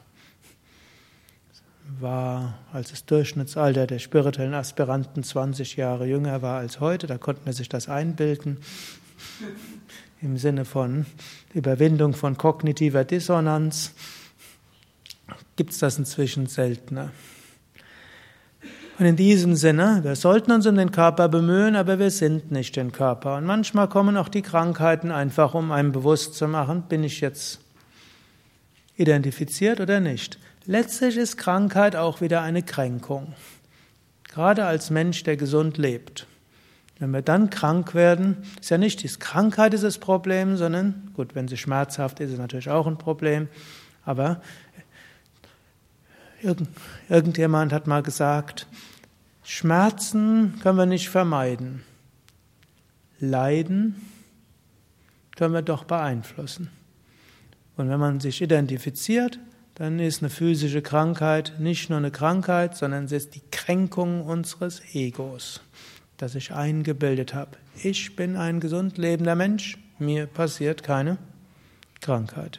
War, 1.98 2.58
als 2.72 2.90
das 2.90 3.04
Durchschnittsalter 3.04 3.86
der 3.86 3.98
spirituellen 3.98 4.54
Aspiranten 4.54 5.24
20 5.24 5.76
Jahre 5.76 6.06
jünger 6.06 6.40
war 6.40 6.58
als 6.58 6.78
heute, 6.78 7.08
da 7.08 7.18
konnte 7.18 7.42
man 7.44 7.52
sich 7.52 7.68
das 7.68 7.88
einbilden 7.88 8.58
im 10.22 10.36
Sinne 10.36 10.64
von 10.64 11.06
Überwindung 11.54 12.14
von 12.14 12.36
kognitiver 12.36 13.04
Dissonanz, 13.04 13.92
gibt 15.56 15.72
es 15.72 15.78
das 15.78 15.98
inzwischen 15.98 16.46
seltener. 16.46 17.10
Und 18.98 19.06
in 19.06 19.16
diesem 19.16 19.56
Sinne, 19.56 20.00
wir 20.02 20.14
sollten 20.14 20.52
uns 20.52 20.66
um 20.66 20.76
den 20.76 20.92
Körper 20.92 21.28
bemühen, 21.28 21.74
aber 21.74 21.98
wir 21.98 22.10
sind 22.10 22.50
nicht 22.50 22.76
den 22.76 22.92
Körper. 22.92 23.36
Und 23.36 23.46
manchmal 23.46 23.88
kommen 23.88 24.18
auch 24.18 24.28
die 24.28 24.42
Krankheiten 24.42 25.10
einfach, 25.10 25.54
um 25.54 25.72
einem 25.72 25.92
bewusst 25.92 26.34
zu 26.34 26.46
machen, 26.46 26.82
bin 26.82 27.02
ich 27.02 27.22
jetzt 27.22 27.60
identifiziert 28.96 29.80
oder 29.80 30.00
nicht. 30.00 30.38
Letztlich 30.66 31.16
ist 31.16 31.38
Krankheit 31.38 31.96
auch 31.96 32.20
wieder 32.20 32.42
eine 32.42 32.62
Kränkung. 32.62 33.32
Gerade 34.24 34.66
als 34.66 34.90
Mensch, 34.90 35.22
der 35.22 35.38
gesund 35.38 35.78
lebt. 35.78 36.26
Wenn 37.00 37.12
wir 37.12 37.22
dann 37.22 37.48
krank 37.48 37.94
werden, 37.94 38.36
ist 38.60 38.68
ja 38.68 38.76
nicht 38.76 39.02
die 39.02 39.08
Krankheit 39.08 39.72
ist 39.72 39.84
das 39.84 39.96
Problem, 39.96 40.58
sondern, 40.58 41.10
gut, 41.14 41.34
wenn 41.34 41.48
sie 41.48 41.56
schmerzhaft 41.56 42.20
ist, 42.20 42.26
ist 42.26 42.32
es 42.34 42.38
natürlich 42.38 42.68
auch 42.68 42.86
ein 42.86 42.98
Problem, 42.98 43.48
aber 44.04 44.42
irgend, 46.42 46.68
irgendjemand 47.08 47.72
hat 47.72 47.86
mal 47.86 48.02
gesagt, 48.02 48.66
Schmerzen 49.42 50.60
können 50.62 50.76
wir 50.76 50.84
nicht 50.84 51.08
vermeiden. 51.08 51.82
Leiden 53.18 53.96
können 55.36 55.54
wir 55.54 55.62
doch 55.62 55.84
beeinflussen. 55.84 56.70
Und 57.78 57.88
wenn 57.88 57.98
man 57.98 58.20
sich 58.20 58.42
identifiziert, 58.42 59.38
dann 59.74 59.98
ist 60.00 60.22
eine 60.22 60.28
physische 60.28 60.82
Krankheit 60.82 61.54
nicht 61.58 61.88
nur 61.88 61.96
eine 61.96 62.10
Krankheit, 62.10 62.76
sondern 62.76 63.06
es 63.06 63.12
ist 63.12 63.34
die 63.34 63.42
Kränkung 63.50 64.22
unseres 64.22 64.82
Egos 64.92 65.62
das 66.20 66.34
ich 66.34 66.52
eingebildet 66.52 67.32
habe. 67.32 67.56
Ich 67.82 68.14
bin 68.14 68.36
ein 68.36 68.60
gesund 68.60 68.98
lebender 68.98 69.34
Mensch, 69.34 69.78
mir 69.98 70.26
passiert 70.26 70.82
keine 70.82 71.16
Krankheit. 72.02 72.58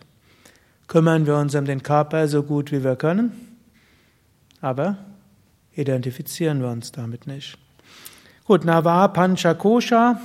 Kümmern 0.87 1.27
wir 1.27 1.37
uns 1.37 1.53
um 1.53 1.65
den 1.65 1.83
Körper 1.83 2.27
so 2.27 2.41
gut 2.41 2.71
wie 2.71 2.83
wir 2.83 2.95
können, 2.95 3.31
aber 4.61 4.97
identifizieren 5.75 6.61
wir 6.61 6.69
uns 6.69 6.91
damit 6.91 7.27
nicht. 7.27 7.57
Gut, 8.45 8.65
Nava 8.65 9.07
Pancha 9.09 9.53
Kosha, 9.53 10.19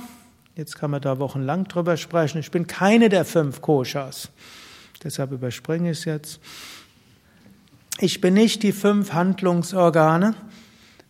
jetzt 0.55 0.75
kann 0.75 0.89
man 0.89 1.01
da 1.01 1.19
wochenlang 1.19 1.65
drüber 1.65 1.95
sprechen. 1.95 2.39
Ich 2.39 2.49
bin 2.49 2.65
keine 2.65 3.07
der 3.07 3.23
fünf 3.23 3.61
Koshas, 3.61 4.29
deshalb 5.03 5.31
überspringe 5.31 5.91
ich 5.91 5.99
es 5.99 6.05
jetzt. 6.05 6.39
Ich 7.99 8.19
bin 8.19 8.33
nicht 8.33 8.63
die 8.63 8.71
fünf 8.71 9.13
Handlungsorgane, 9.13 10.33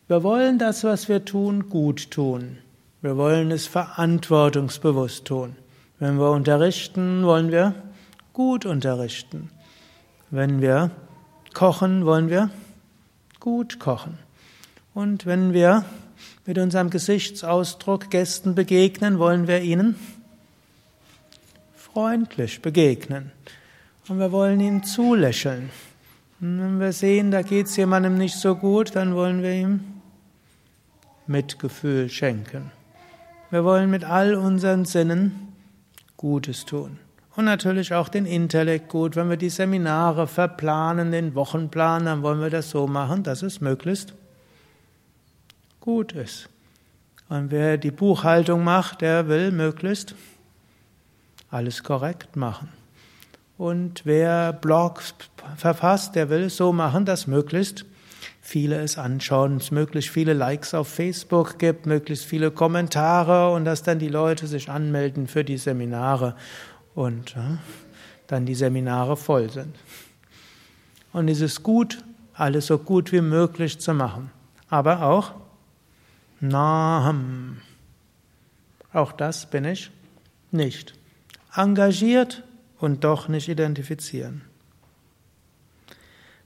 wir 0.07 0.23
wollen 0.23 0.57
das, 0.57 0.83
was 0.85 1.09
wir 1.09 1.25
tun, 1.25 1.69
gut 1.69 2.11
tun. 2.11 2.59
Wir 3.01 3.17
wollen 3.17 3.51
es 3.51 3.67
verantwortungsbewusst 3.67 5.25
tun. 5.25 5.55
Wenn 5.99 6.17
wir 6.17 6.31
unterrichten, 6.31 7.25
wollen 7.25 7.51
wir 7.51 7.75
gut 8.31 8.65
unterrichten. 8.65 9.49
Wenn 10.29 10.61
wir 10.61 10.91
kochen, 11.53 12.05
wollen 12.05 12.29
wir 12.29 12.49
gut 13.39 13.79
kochen. 13.79 14.17
Und 14.93 15.25
wenn 15.25 15.53
wir 15.53 15.83
mit 16.45 16.57
unserem 16.57 16.89
Gesichtsausdruck 16.89 18.09
Gästen 18.09 18.55
begegnen, 18.55 19.19
wollen 19.19 19.47
wir 19.47 19.61
ihnen 19.61 19.95
freundlich 21.75 22.61
begegnen. 22.61 23.31
Und 24.07 24.19
wir 24.19 24.31
wollen 24.31 24.59
ihnen 24.59 24.83
zulächeln. 24.83 25.69
Und 26.39 26.61
wenn 26.61 26.79
wir 26.79 26.93
sehen, 26.93 27.31
da 27.31 27.41
geht 27.41 27.65
es 27.65 27.75
jemandem 27.75 28.17
nicht 28.17 28.35
so 28.35 28.55
gut, 28.55 28.95
dann 28.95 29.15
wollen 29.15 29.43
wir 29.43 29.51
ihm 29.51 29.96
Mitgefühl 31.27 32.09
schenken. 32.09 32.71
Wir 33.49 33.63
wollen 33.63 33.89
mit 33.89 34.03
all 34.03 34.35
unseren 34.35 34.85
Sinnen 34.85 35.53
Gutes 36.17 36.65
tun. 36.65 36.99
Und 37.35 37.45
natürlich 37.45 37.93
auch 37.93 38.09
den 38.09 38.25
Intellekt 38.25 38.89
gut. 38.89 39.15
Wenn 39.15 39.29
wir 39.29 39.37
die 39.37 39.49
Seminare 39.49 40.27
verplanen, 40.27 41.11
den 41.11 41.35
Wochenplan, 41.35 42.05
dann 42.05 42.23
wollen 42.23 42.41
wir 42.41 42.49
das 42.49 42.71
so 42.71 42.87
machen, 42.87 43.21
dass 43.23 43.43
es 43.43 43.61
möglichst 43.61 44.13
gut 45.79 46.13
ist. 46.13 46.49
Und 47.29 47.51
wer 47.51 47.77
die 47.77 47.91
Buchhaltung 47.91 48.63
macht, 48.63 49.01
der 49.01 49.27
will 49.27 49.51
möglichst 49.51 50.15
alles 51.51 51.83
korrekt 51.83 52.35
machen. 52.35 52.69
Und 53.57 54.01
wer 54.05 54.53
Blogs 54.53 55.13
verfasst, 55.55 56.15
der 56.15 56.29
will 56.29 56.43
es 56.43 56.57
so 56.57 56.73
machen, 56.73 57.05
dass 57.05 57.27
möglichst 57.27 57.85
viele 58.47 58.79
es 58.79 58.97
anschauen, 58.97 59.57
es 59.57 59.71
möglichst 59.71 60.09
viele 60.09 60.31
Likes 60.31 60.73
auf 60.73 60.87
Facebook 60.87 61.59
gibt, 61.59 61.85
möglichst 61.85 62.23
viele 62.23 62.49
Kommentare 62.49 63.51
und 63.51 63.65
dass 63.65 63.83
dann 63.83 63.99
die 63.99 64.07
Leute 64.07 64.47
sich 64.47 64.69
anmelden 64.69 65.27
für 65.27 65.43
die 65.43 65.57
Seminare 65.57 66.33
und 66.95 67.35
ja, 67.35 67.57
dann 68.27 68.45
die 68.45 68.55
Seminare 68.55 69.17
voll 69.17 69.49
sind. 69.49 69.75
Und 71.11 71.27
es 71.27 71.41
ist 71.41 71.61
gut, 71.61 72.01
alles 72.35 72.67
so 72.67 72.77
gut 72.77 73.11
wie 73.11 73.19
möglich 73.19 73.79
zu 73.81 73.93
machen. 73.93 74.31
Aber 74.69 75.01
auch 75.01 75.33
Naham. 76.39 77.57
Auch 78.93 79.11
das 79.11 79.49
bin 79.49 79.65
ich 79.65 79.91
nicht. 80.51 80.93
Engagiert 81.53 82.43
und 82.79 83.03
doch 83.03 83.27
nicht 83.27 83.49
identifizieren. 83.49 84.46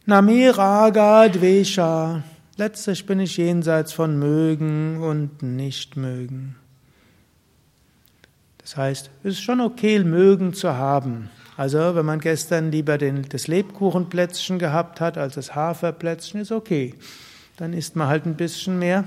Nami 0.07 0.49
Raga 0.49 1.29
Dvesha. 1.29 2.23
Letztlich 2.57 3.05
bin 3.05 3.19
ich 3.19 3.37
jenseits 3.37 3.93
von 3.93 4.17
mögen 4.17 4.97
und 4.97 5.43
nicht 5.43 5.95
mögen. 5.95 6.55
Das 8.57 8.77
heißt, 8.77 9.11
es 9.23 9.33
ist 9.33 9.41
schon 9.41 9.61
okay, 9.61 10.03
mögen 10.03 10.55
zu 10.55 10.73
haben. 10.75 11.29
Also, 11.55 11.93
wenn 11.93 12.05
man 12.07 12.19
gestern 12.19 12.71
lieber 12.71 12.97
den, 12.97 13.29
das 13.29 13.47
Lebkuchenplätzchen 13.47 14.57
gehabt 14.57 14.99
hat 15.01 15.19
als 15.19 15.35
das 15.35 15.53
Haferplätzchen, 15.53 16.41
ist 16.41 16.51
okay. 16.51 16.95
Dann 17.57 17.73
isst 17.73 17.95
man 17.95 18.07
halt 18.07 18.25
ein 18.25 18.35
bisschen 18.35 18.79
mehr 18.79 19.03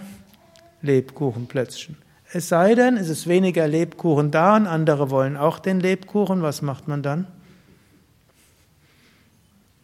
Lebkuchenplätzchen. 0.80 1.96
Es 2.32 2.48
sei 2.48 2.76
denn, 2.76 2.96
es 2.98 3.08
ist 3.08 3.26
weniger 3.26 3.66
Lebkuchen 3.66 4.30
da 4.30 4.54
und 4.54 4.68
andere 4.68 5.10
wollen 5.10 5.36
auch 5.36 5.58
den 5.58 5.80
Lebkuchen. 5.80 6.42
Was 6.42 6.62
macht 6.62 6.86
man 6.86 7.02
dann? 7.02 7.26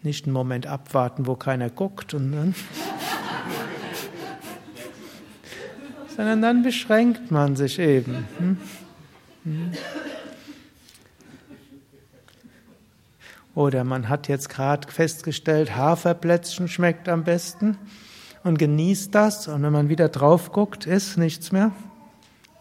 Nicht 0.02 0.26
einen 0.26 0.32
Moment 0.32 0.66
abwarten, 0.66 1.26
wo 1.26 1.36
keiner 1.36 1.68
guckt, 1.70 2.14
und 2.14 2.32
dann 2.32 2.54
sondern 6.16 6.42
dann 6.42 6.62
beschränkt 6.62 7.30
man 7.30 7.56
sich 7.56 7.78
eben. 7.78 8.26
Hm? 8.38 8.58
Hm? 9.44 9.72
Oder 13.54 13.84
man 13.84 14.08
hat 14.08 14.28
jetzt 14.28 14.48
gerade 14.48 14.90
festgestellt, 14.90 15.76
Haferplätzchen 15.76 16.68
schmeckt 16.68 17.08
am 17.08 17.24
besten 17.24 17.76
und 18.44 18.58
genießt 18.58 19.14
das 19.14 19.48
und 19.48 19.62
wenn 19.62 19.72
man 19.72 19.88
wieder 19.88 20.08
drauf 20.08 20.52
guckt, 20.52 20.86
ist 20.86 21.18
nichts 21.18 21.52
mehr. 21.52 21.72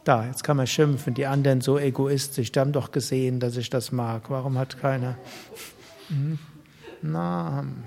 Da, 0.03 0.25
jetzt 0.25 0.43
kann 0.43 0.57
man 0.57 0.65
schimpfen, 0.65 1.13
die 1.13 1.27
anderen 1.27 1.61
so 1.61 1.77
egoistisch, 1.77 2.51
die 2.51 2.59
haben 2.59 2.71
doch 2.71 2.91
gesehen, 2.91 3.39
dass 3.39 3.57
ich 3.57 3.69
das 3.69 3.91
mag. 3.91 4.29
Warum 4.29 4.57
hat 4.57 4.79
keiner? 4.79 5.17
Hm? 6.07 6.39
Namen. 7.03 7.83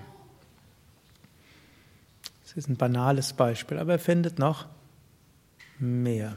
Das 2.43 2.53
ist 2.57 2.69
ein 2.69 2.77
banales 2.77 3.33
Beispiel, 3.33 3.79
aber 3.79 3.93
er 3.93 3.99
findet 3.99 4.39
noch 4.39 4.67
mehr. 5.79 6.37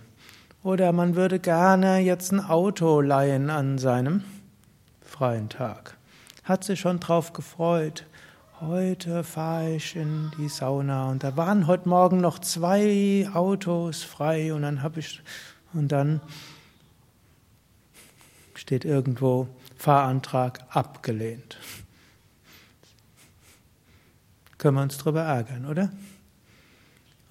Oder 0.64 0.94
man 0.94 1.16
würde 1.16 1.40
gerne 1.40 2.00
jetzt 2.00 2.32
ein 2.32 2.40
Auto 2.40 3.02
leihen 3.02 3.50
an 3.50 3.78
seinem 3.78 4.24
freien 5.02 5.50
Tag. 5.50 5.98
Hat 6.44 6.64
sich 6.64 6.80
schon 6.80 7.00
drauf 7.00 7.34
gefreut. 7.34 8.06
Heute 8.62 9.24
fahre 9.24 9.76
ich 9.76 9.96
in 9.96 10.32
die 10.38 10.48
Sauna 10.48 11.10
und 11.10 11.24
da 11.24 11.36
waren 11.36 11.68
heute 11.68 11.90
Morgen 11.90 12.22
noch 12.22 12.40
zwei 12.40 13.30
Autos 13.34 14.04
frei 14.04 14.54
und 14.54 14.62
dann 14.62 14.82
habe 14.82 15.02
ich 15.02 15.22
und 15.74 15.92
dann 15.92 16.22
steht 18.54 18.86
irgendwo 18.86 19.50
Fahrantrag 19.76 20.62
abgelehnt 20.70 21.58
können 24.66 24.78
wir 24.78 24.82
uns 24.82 24.98
darüber 24.98 25.22
ärgern, 25.22 25.68
oder? 25.68 25.92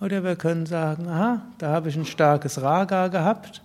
Oder 0.00 0.22
wir 0.22 0.36
können 0.36 0.66
sagen, 0.66 1.08
aha, 1.08 1.42
da 1.58 1.72
habe 1.72 1.88
ich 1.88 1.96
ein 1.96 2.06
starkes 2.06 2.62
Raga 2.62 3.08
gehabt, 3.08 3.60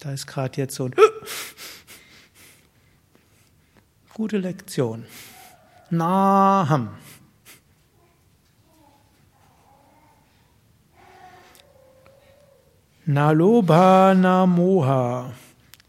da 0.00 0.12
ist 0.12 0.26
gerade 0.26 0.58
jetzt 0.58 0.74
so 0.74 0.84
ein 0.84 0.94
gute 4.12 4.36
Lektion. 4.36 5.06
Naham. 5.88 6.90
Naloba 13.06 14.14
Namoha, 14.14 15.32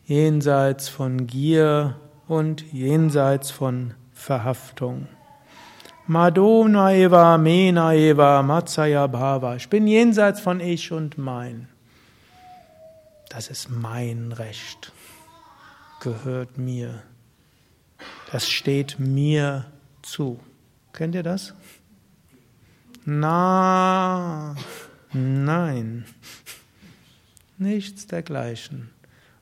jenseits 0.06 0.88
von 0.88 1.28
Gier 1.28 2.00
und 2.30 2.72
jenseits 2.72 3.52
von 3.52 3.96
Verhaftung. 4.14 5.10
Madona 6.08 6.94
eva, 6.94 7.38
mena 7.38 7.94
eva, 7.94 8.42
matsaya 8.44 9.08
bhava. 9.08 9.56
Ich 9.56 9.70
bin 9.70 9.88
jenseits 9.88 10.42
von 10.42 10.60
ich 10.60 10.92
und 10.92 11.18
mein. 11.18 11.68
Das 13.30 13.48
ist 13.48 13.70
mein 13.70 14.32
Recht. 14.32 14.92
Gehört 16.02 16.58
mir. 16.58 17.04
Das 18.32 18.50
steht 18.50 19.00
mir 19.00 19.66
zu. 20.02 20.40
Kennt 20.92 21.16
ihr 21.16 21.24
das? 21.24 21.54
Na. 23.06 24.56
Nein, 25.14 26.06
nichts 27.60 28.08
dergleichen. 28.08 28.90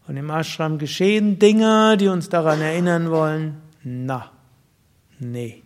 Und 0.08 0.17
im 0.17 0.30
Ashram 0.30 0.78
geschehen 0.78 1.39
Dinge, 1.39 1.95
die 1.97 2.10
uns 2.10 2.28
daran 2.28 2.60
erinnern 2.60 3.10
wollen. 3.10 3.62
Na, 3.84 4.32
nee. 5.19 5.63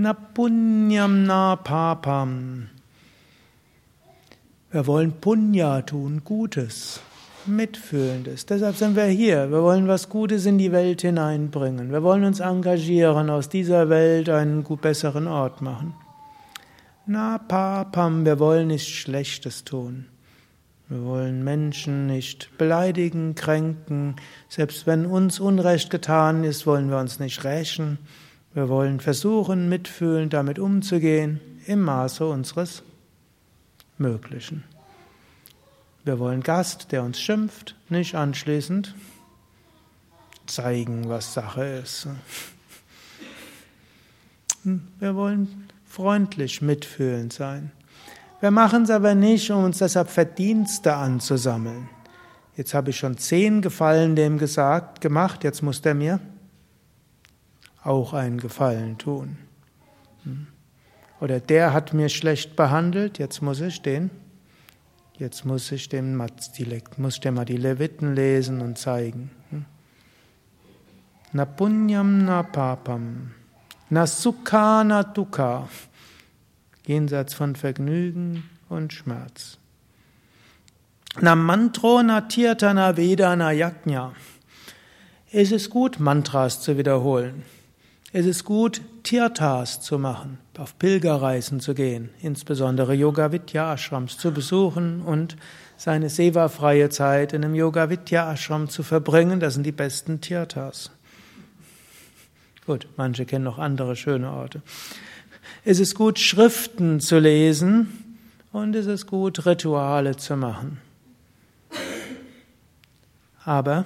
Na 0.00 0.14
punyam 0.14 1.26
na 1.26 1.56
papam. 1.56 2.68
Wir 4.70 4.86
wollen 4.86 5.10
Punya 5.10 5.82
tun, 5.82 6.22
Gutes, 6.24 7.00
Mitfühlendes. 7.46 8.46
Deshalb 8.46 8.76
sind 8.76 8.94
wir 8.94 9.06
hier. 9.06 9.50
Wir 9.50 9.60
wollen 9.60 9.88
was 9.88 10.08
Gutes 10.08 10.46
in 10.46 10.56
die 10.56 10.70
Welt 10.70 11.00
hineinbringen. 11.00 11.90
Wir 11.90 12.04
wollen 12.04 12.22
uns 12.22 12.38
engagieren, 12.38 13.28
aus 13.28 13.48
dieser 13.48 13.88
Welt 13.88 14.28
einen 14.28 14.62
besseren 14.62 15.26
Ort 15.26 15.62
machen. 15.62 15.94
Na, 17.06 17.38
Papam, 17.38 18.24
wir 18.24 18.38
wollen 18.38 18.68
nichts 18.68 18.90
Schlechtes 18.90 19.64
tun. 19.64 20.06
Wir 20.88 21.02
wollen 21.02 21.42
Menschen 21.42 22.06
nicht 22.06 22.56
beleidigen, 22.56 23.34
kränken. 23.34 24.14
Selbst 24.48 24.86
wenn 24.86 25.06
uns 25.06 25.40
Unrecht 25.40 25.90
getan 25.90 26.44
ist, 26.44 26.68
wollen 26.68 26.88
wir 26.88 26.98
uns 26.98 27.18
nicht 27.18 27.42
rächen. 27.42 27.98
Wir 28.54 28.68
wollen 28.68 29.00
versuchen, 29.00 29.68
mitfühlend 29.68 30.32
damit 30.32 30.58
umzugehen, 30.58 31.40
im 31.66 31.82
Maße 31.82 32.26
unseres 32.26 32.82
Möglichen. 33.98 34.64
Wir 36.04 36.18
wollen 36.18 36.42
Gast, 36.42 36.90
der 36.92 37.02
uns 37.02 37.20
schimpft, 37.20 37.74
nicht 37.88 38.14
anschließend 38.14 38.94
zeigen, 40.46 41.08
was 41.08 41.34
Sache 41.34 41.64
ist. 41.64 42.08
Wir 44.98 45.14
wollen 45.14 45.68
freundlich 45.84 46.62
mitfühlend 46.62 47.32
sein. 47.32 47.70
Wir 48.40 48.50
machen 48.50 48.84
es 48.84 48.90
aber 48.90 49.14
nicht, 49.14 49.50
um 49.50 49.64
uns 49.64 49.78
deshalb 49.78 50.10
Verdienste 50.10 50.94
anzusammeln. 50.94 51.88
Jetzt 52.56 52.72
habe 52.72 52.90
ich 52.90 52.98
schon 52.98 53.18
zehn 53.18 53.62
Gefallen 53.62 54.16
dem 54.16 54.38
gesagt, 54.38 55.00
gemacht, 55.00 55.44
jetzt 55.44 55.62
muss 55.62 55.82
der 55.82 55.94
mir 55.94 56.20
auch 57.88 58.12
einen 58.12 58.38
Gefallen 58.38 58.98
tun. 58.98 59.38
Hm. 60.24 60.46
Oder 61.20 61.40
der 61.40 61.72
hat 61.72 61.94
mir 61.94 62.08
schlecht 62.08 62.54
behandelt, 62.54 63.18
jetzt 63.18 63.42
muss 63.42 63.60
ich 63.60 63.82
den, 63.82 64.10
jetzt 65.18 65.44
muss 65.44 65.72
ich 65.72 65.88
dem 65.88 66.16
muss 66.16 67.14
ich 67.14 67.20
dem 67.20 67.34
mal 67.34 67.44
die 67.44 67.56
Leviten 67.56 68.14
lesen 68.14 68.60
und 68.60 68.78
zeigen. 68.78 69.30
Hm. 69.50 69.64
Na 71.32 71.44
punyam 71.44 72.24
na 72.24 72.42
papam, 72.42 73.32
na 73.90 74.06
sukha 74.06 74.84
na 74.84 75.02
dukkha, 75.02 75.68
jenseits 76.86 77.34
von 77.34 77.56
Vergnügen 77.56 78.44
und 78.68 78.92
Schmerz. 78.92 79.58
Na 81.20 81.34
mantro 81.34 82.02
na 82.02 82.20
tirtha 82.20 82.74
na 82.74 82.96
veda 82.96 83.34
na 83.34 83.50
yajna. 83.50 84.12
Es 85.30 85.52
ist 85.52 85.68
gut, 85.68 86.00
Mantras 86.00 86.62
zu 86.62 86.78
wiederholen. 86.78 87.42
Es 88.10 88.24
ist 88.24 88.44
gut, 88.44 88.80
Tirthas 89.02 89.82
zu 89.82 89.98
machen, 89.98 90.38
auf 90.56 90.78
Pilgerreisen 90.78 91.60
zu 91.60 91.74
gehen, 91.74 92.08
insbesondere 92.22 92.94
Yoga 92.94 93.32
Vidya 93.32 93.74
Ashrams 93.74 94.16
zu 94.16 94.32
besuchen 94.32 95.02
und 95.02 95.36
seine 95.76 96.08
seva-freie 96.08 96.88
Zeit 96.88 97.34
in 97.34 97.44
einem 97.44 97.54
Yoga 97.54 97.90
Vidya 97.90 98.32
Ashram 98.32 98.70
zu 98.70 98.82
verbringen. 98.82 99.40
Das 99.40 99.54
sind 99.54 99.64
die 99.64 99.72
besten 99.72 100.22
Tirthas. 100.22 100.90
Gut, 102.64 102.88
manche 102.96 103.26
kennen 103.26 103.44
noch 103.44 103.58
andere 103.58 103.94
schöne 103.94 104.30
Orte. 104.30 104.62
Es 105.66 105.78
ist 105.78 105.94
gut, 105.94 106.18
Schriften 106.18 107.00
zu 107.00 107.18
lesen 107.18 108.16
und 108.52 108.74
es 108.74 108.86
ist 108.86 109.06
gut, 109.06 109.44
Rituale 109.44 110.16
zu 110.16 110.34
machen. 110.34 110.80
Aber 113.44 113.84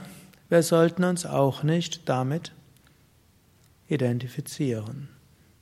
wir 0.49 0.63
sollten 0.63 1.03
uns 1.03 1.27
auch 1.27 1.65
nicht 1.65 2.09
damit 2.09 2.53
identifizieren. 3.93 5.09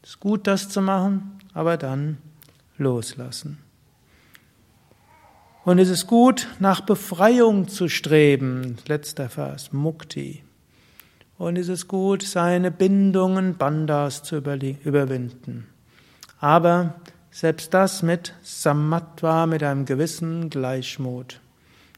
Es 0.03 0.11
ist 0.11 0.21
gut, 0.21 0.47
das 0.47 0.69
zu 0.69 0.81
machen, 0.81 1.39
aber 1.53 1.77
dann 1.77 2.19
loslassen. 2.79 3.59
Und 5.65 5.79
es 5.79 5.91
ist 5.91 6.07
gut, 6.07 6.49
nach 6.59 6.81
Befreiung 6.81 7.69
zu 7.69 7.89
streben. 7.89 8.77
Letzter 8.87 9.29
Vers, 9.29 9.73
Mukti. 9.73 10.43
Und 11.37 11.57
es 11.57 11.69
ist 11.69 11.87
gut, 11.87 12.23
seine 12.23 12.71
Bindungen, 12.71 13.57
Bandas 13.57 14.23
zu 14.23 14.37
überwinden. 14.37 15.67
Aber 16.39 16.95
selbst 17.31 17.75
das 17.75 18.03
mit 18.03 18.35
Samatva, 18.43 19.47
mit 19.47 19.63
einem 19.63 19.85
gewissen 19.85 20.51
Gleichmut. 20.51 21.41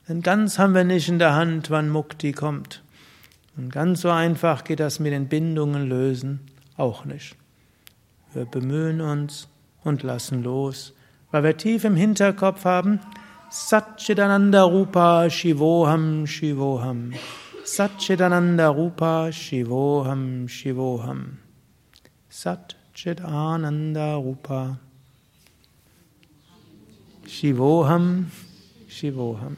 Denn 0.09 0.23
ganz 0.23 0.59
haben 0.59 0.75
wir 0.75 0.85
nicht 0.85 1.09
in 1.09 1.19
der 1.19 1.35
Hand, 1.35 1.71
wann 1.71 1.89
Mukti 1.89 2.33
kommt. 2.33 2.82
Und 3.57 3.71
ganz 3.71 4.01
so 4.01 4.11
einfach 4.11 4.65
geht 4.65 4.81
das 4.81 4.99
mit 4.99 5.13
den 5.13 5.29
Bindungen 5.29 5.89
lösen 5.89 6.41
auch 6.77 7.05
nicht. 7.05 7.37
Wir 8.33 8.45
bemühen 8.45 9.01
uns 9.01 9.49
und 9.85 10.03
lassen 10.03 10.43
los, 10.43 10.95
weil 11.31 11.45
wir 11.45 11.57
tief 11.57 11.85
im 11.85 11.97
Hinterkopf 11.97 12.65
haben, 12.65 13.01
Satchitananda 13.51 14.63
Rupa 14.63 15.29
Shivoham 15.29 16.27
Shivoham. 16.27 17.13
Satchitananda 17.65 18.69
Rupa 18.69 19.31
Shivoham 19.31 20.49
Shivoham. 20.49 21.39
Satchitananda 22.31 24.15
Rupa 24.15 24.79
Shivoham 27.27 28.31
Shivoham. 28.89 29.57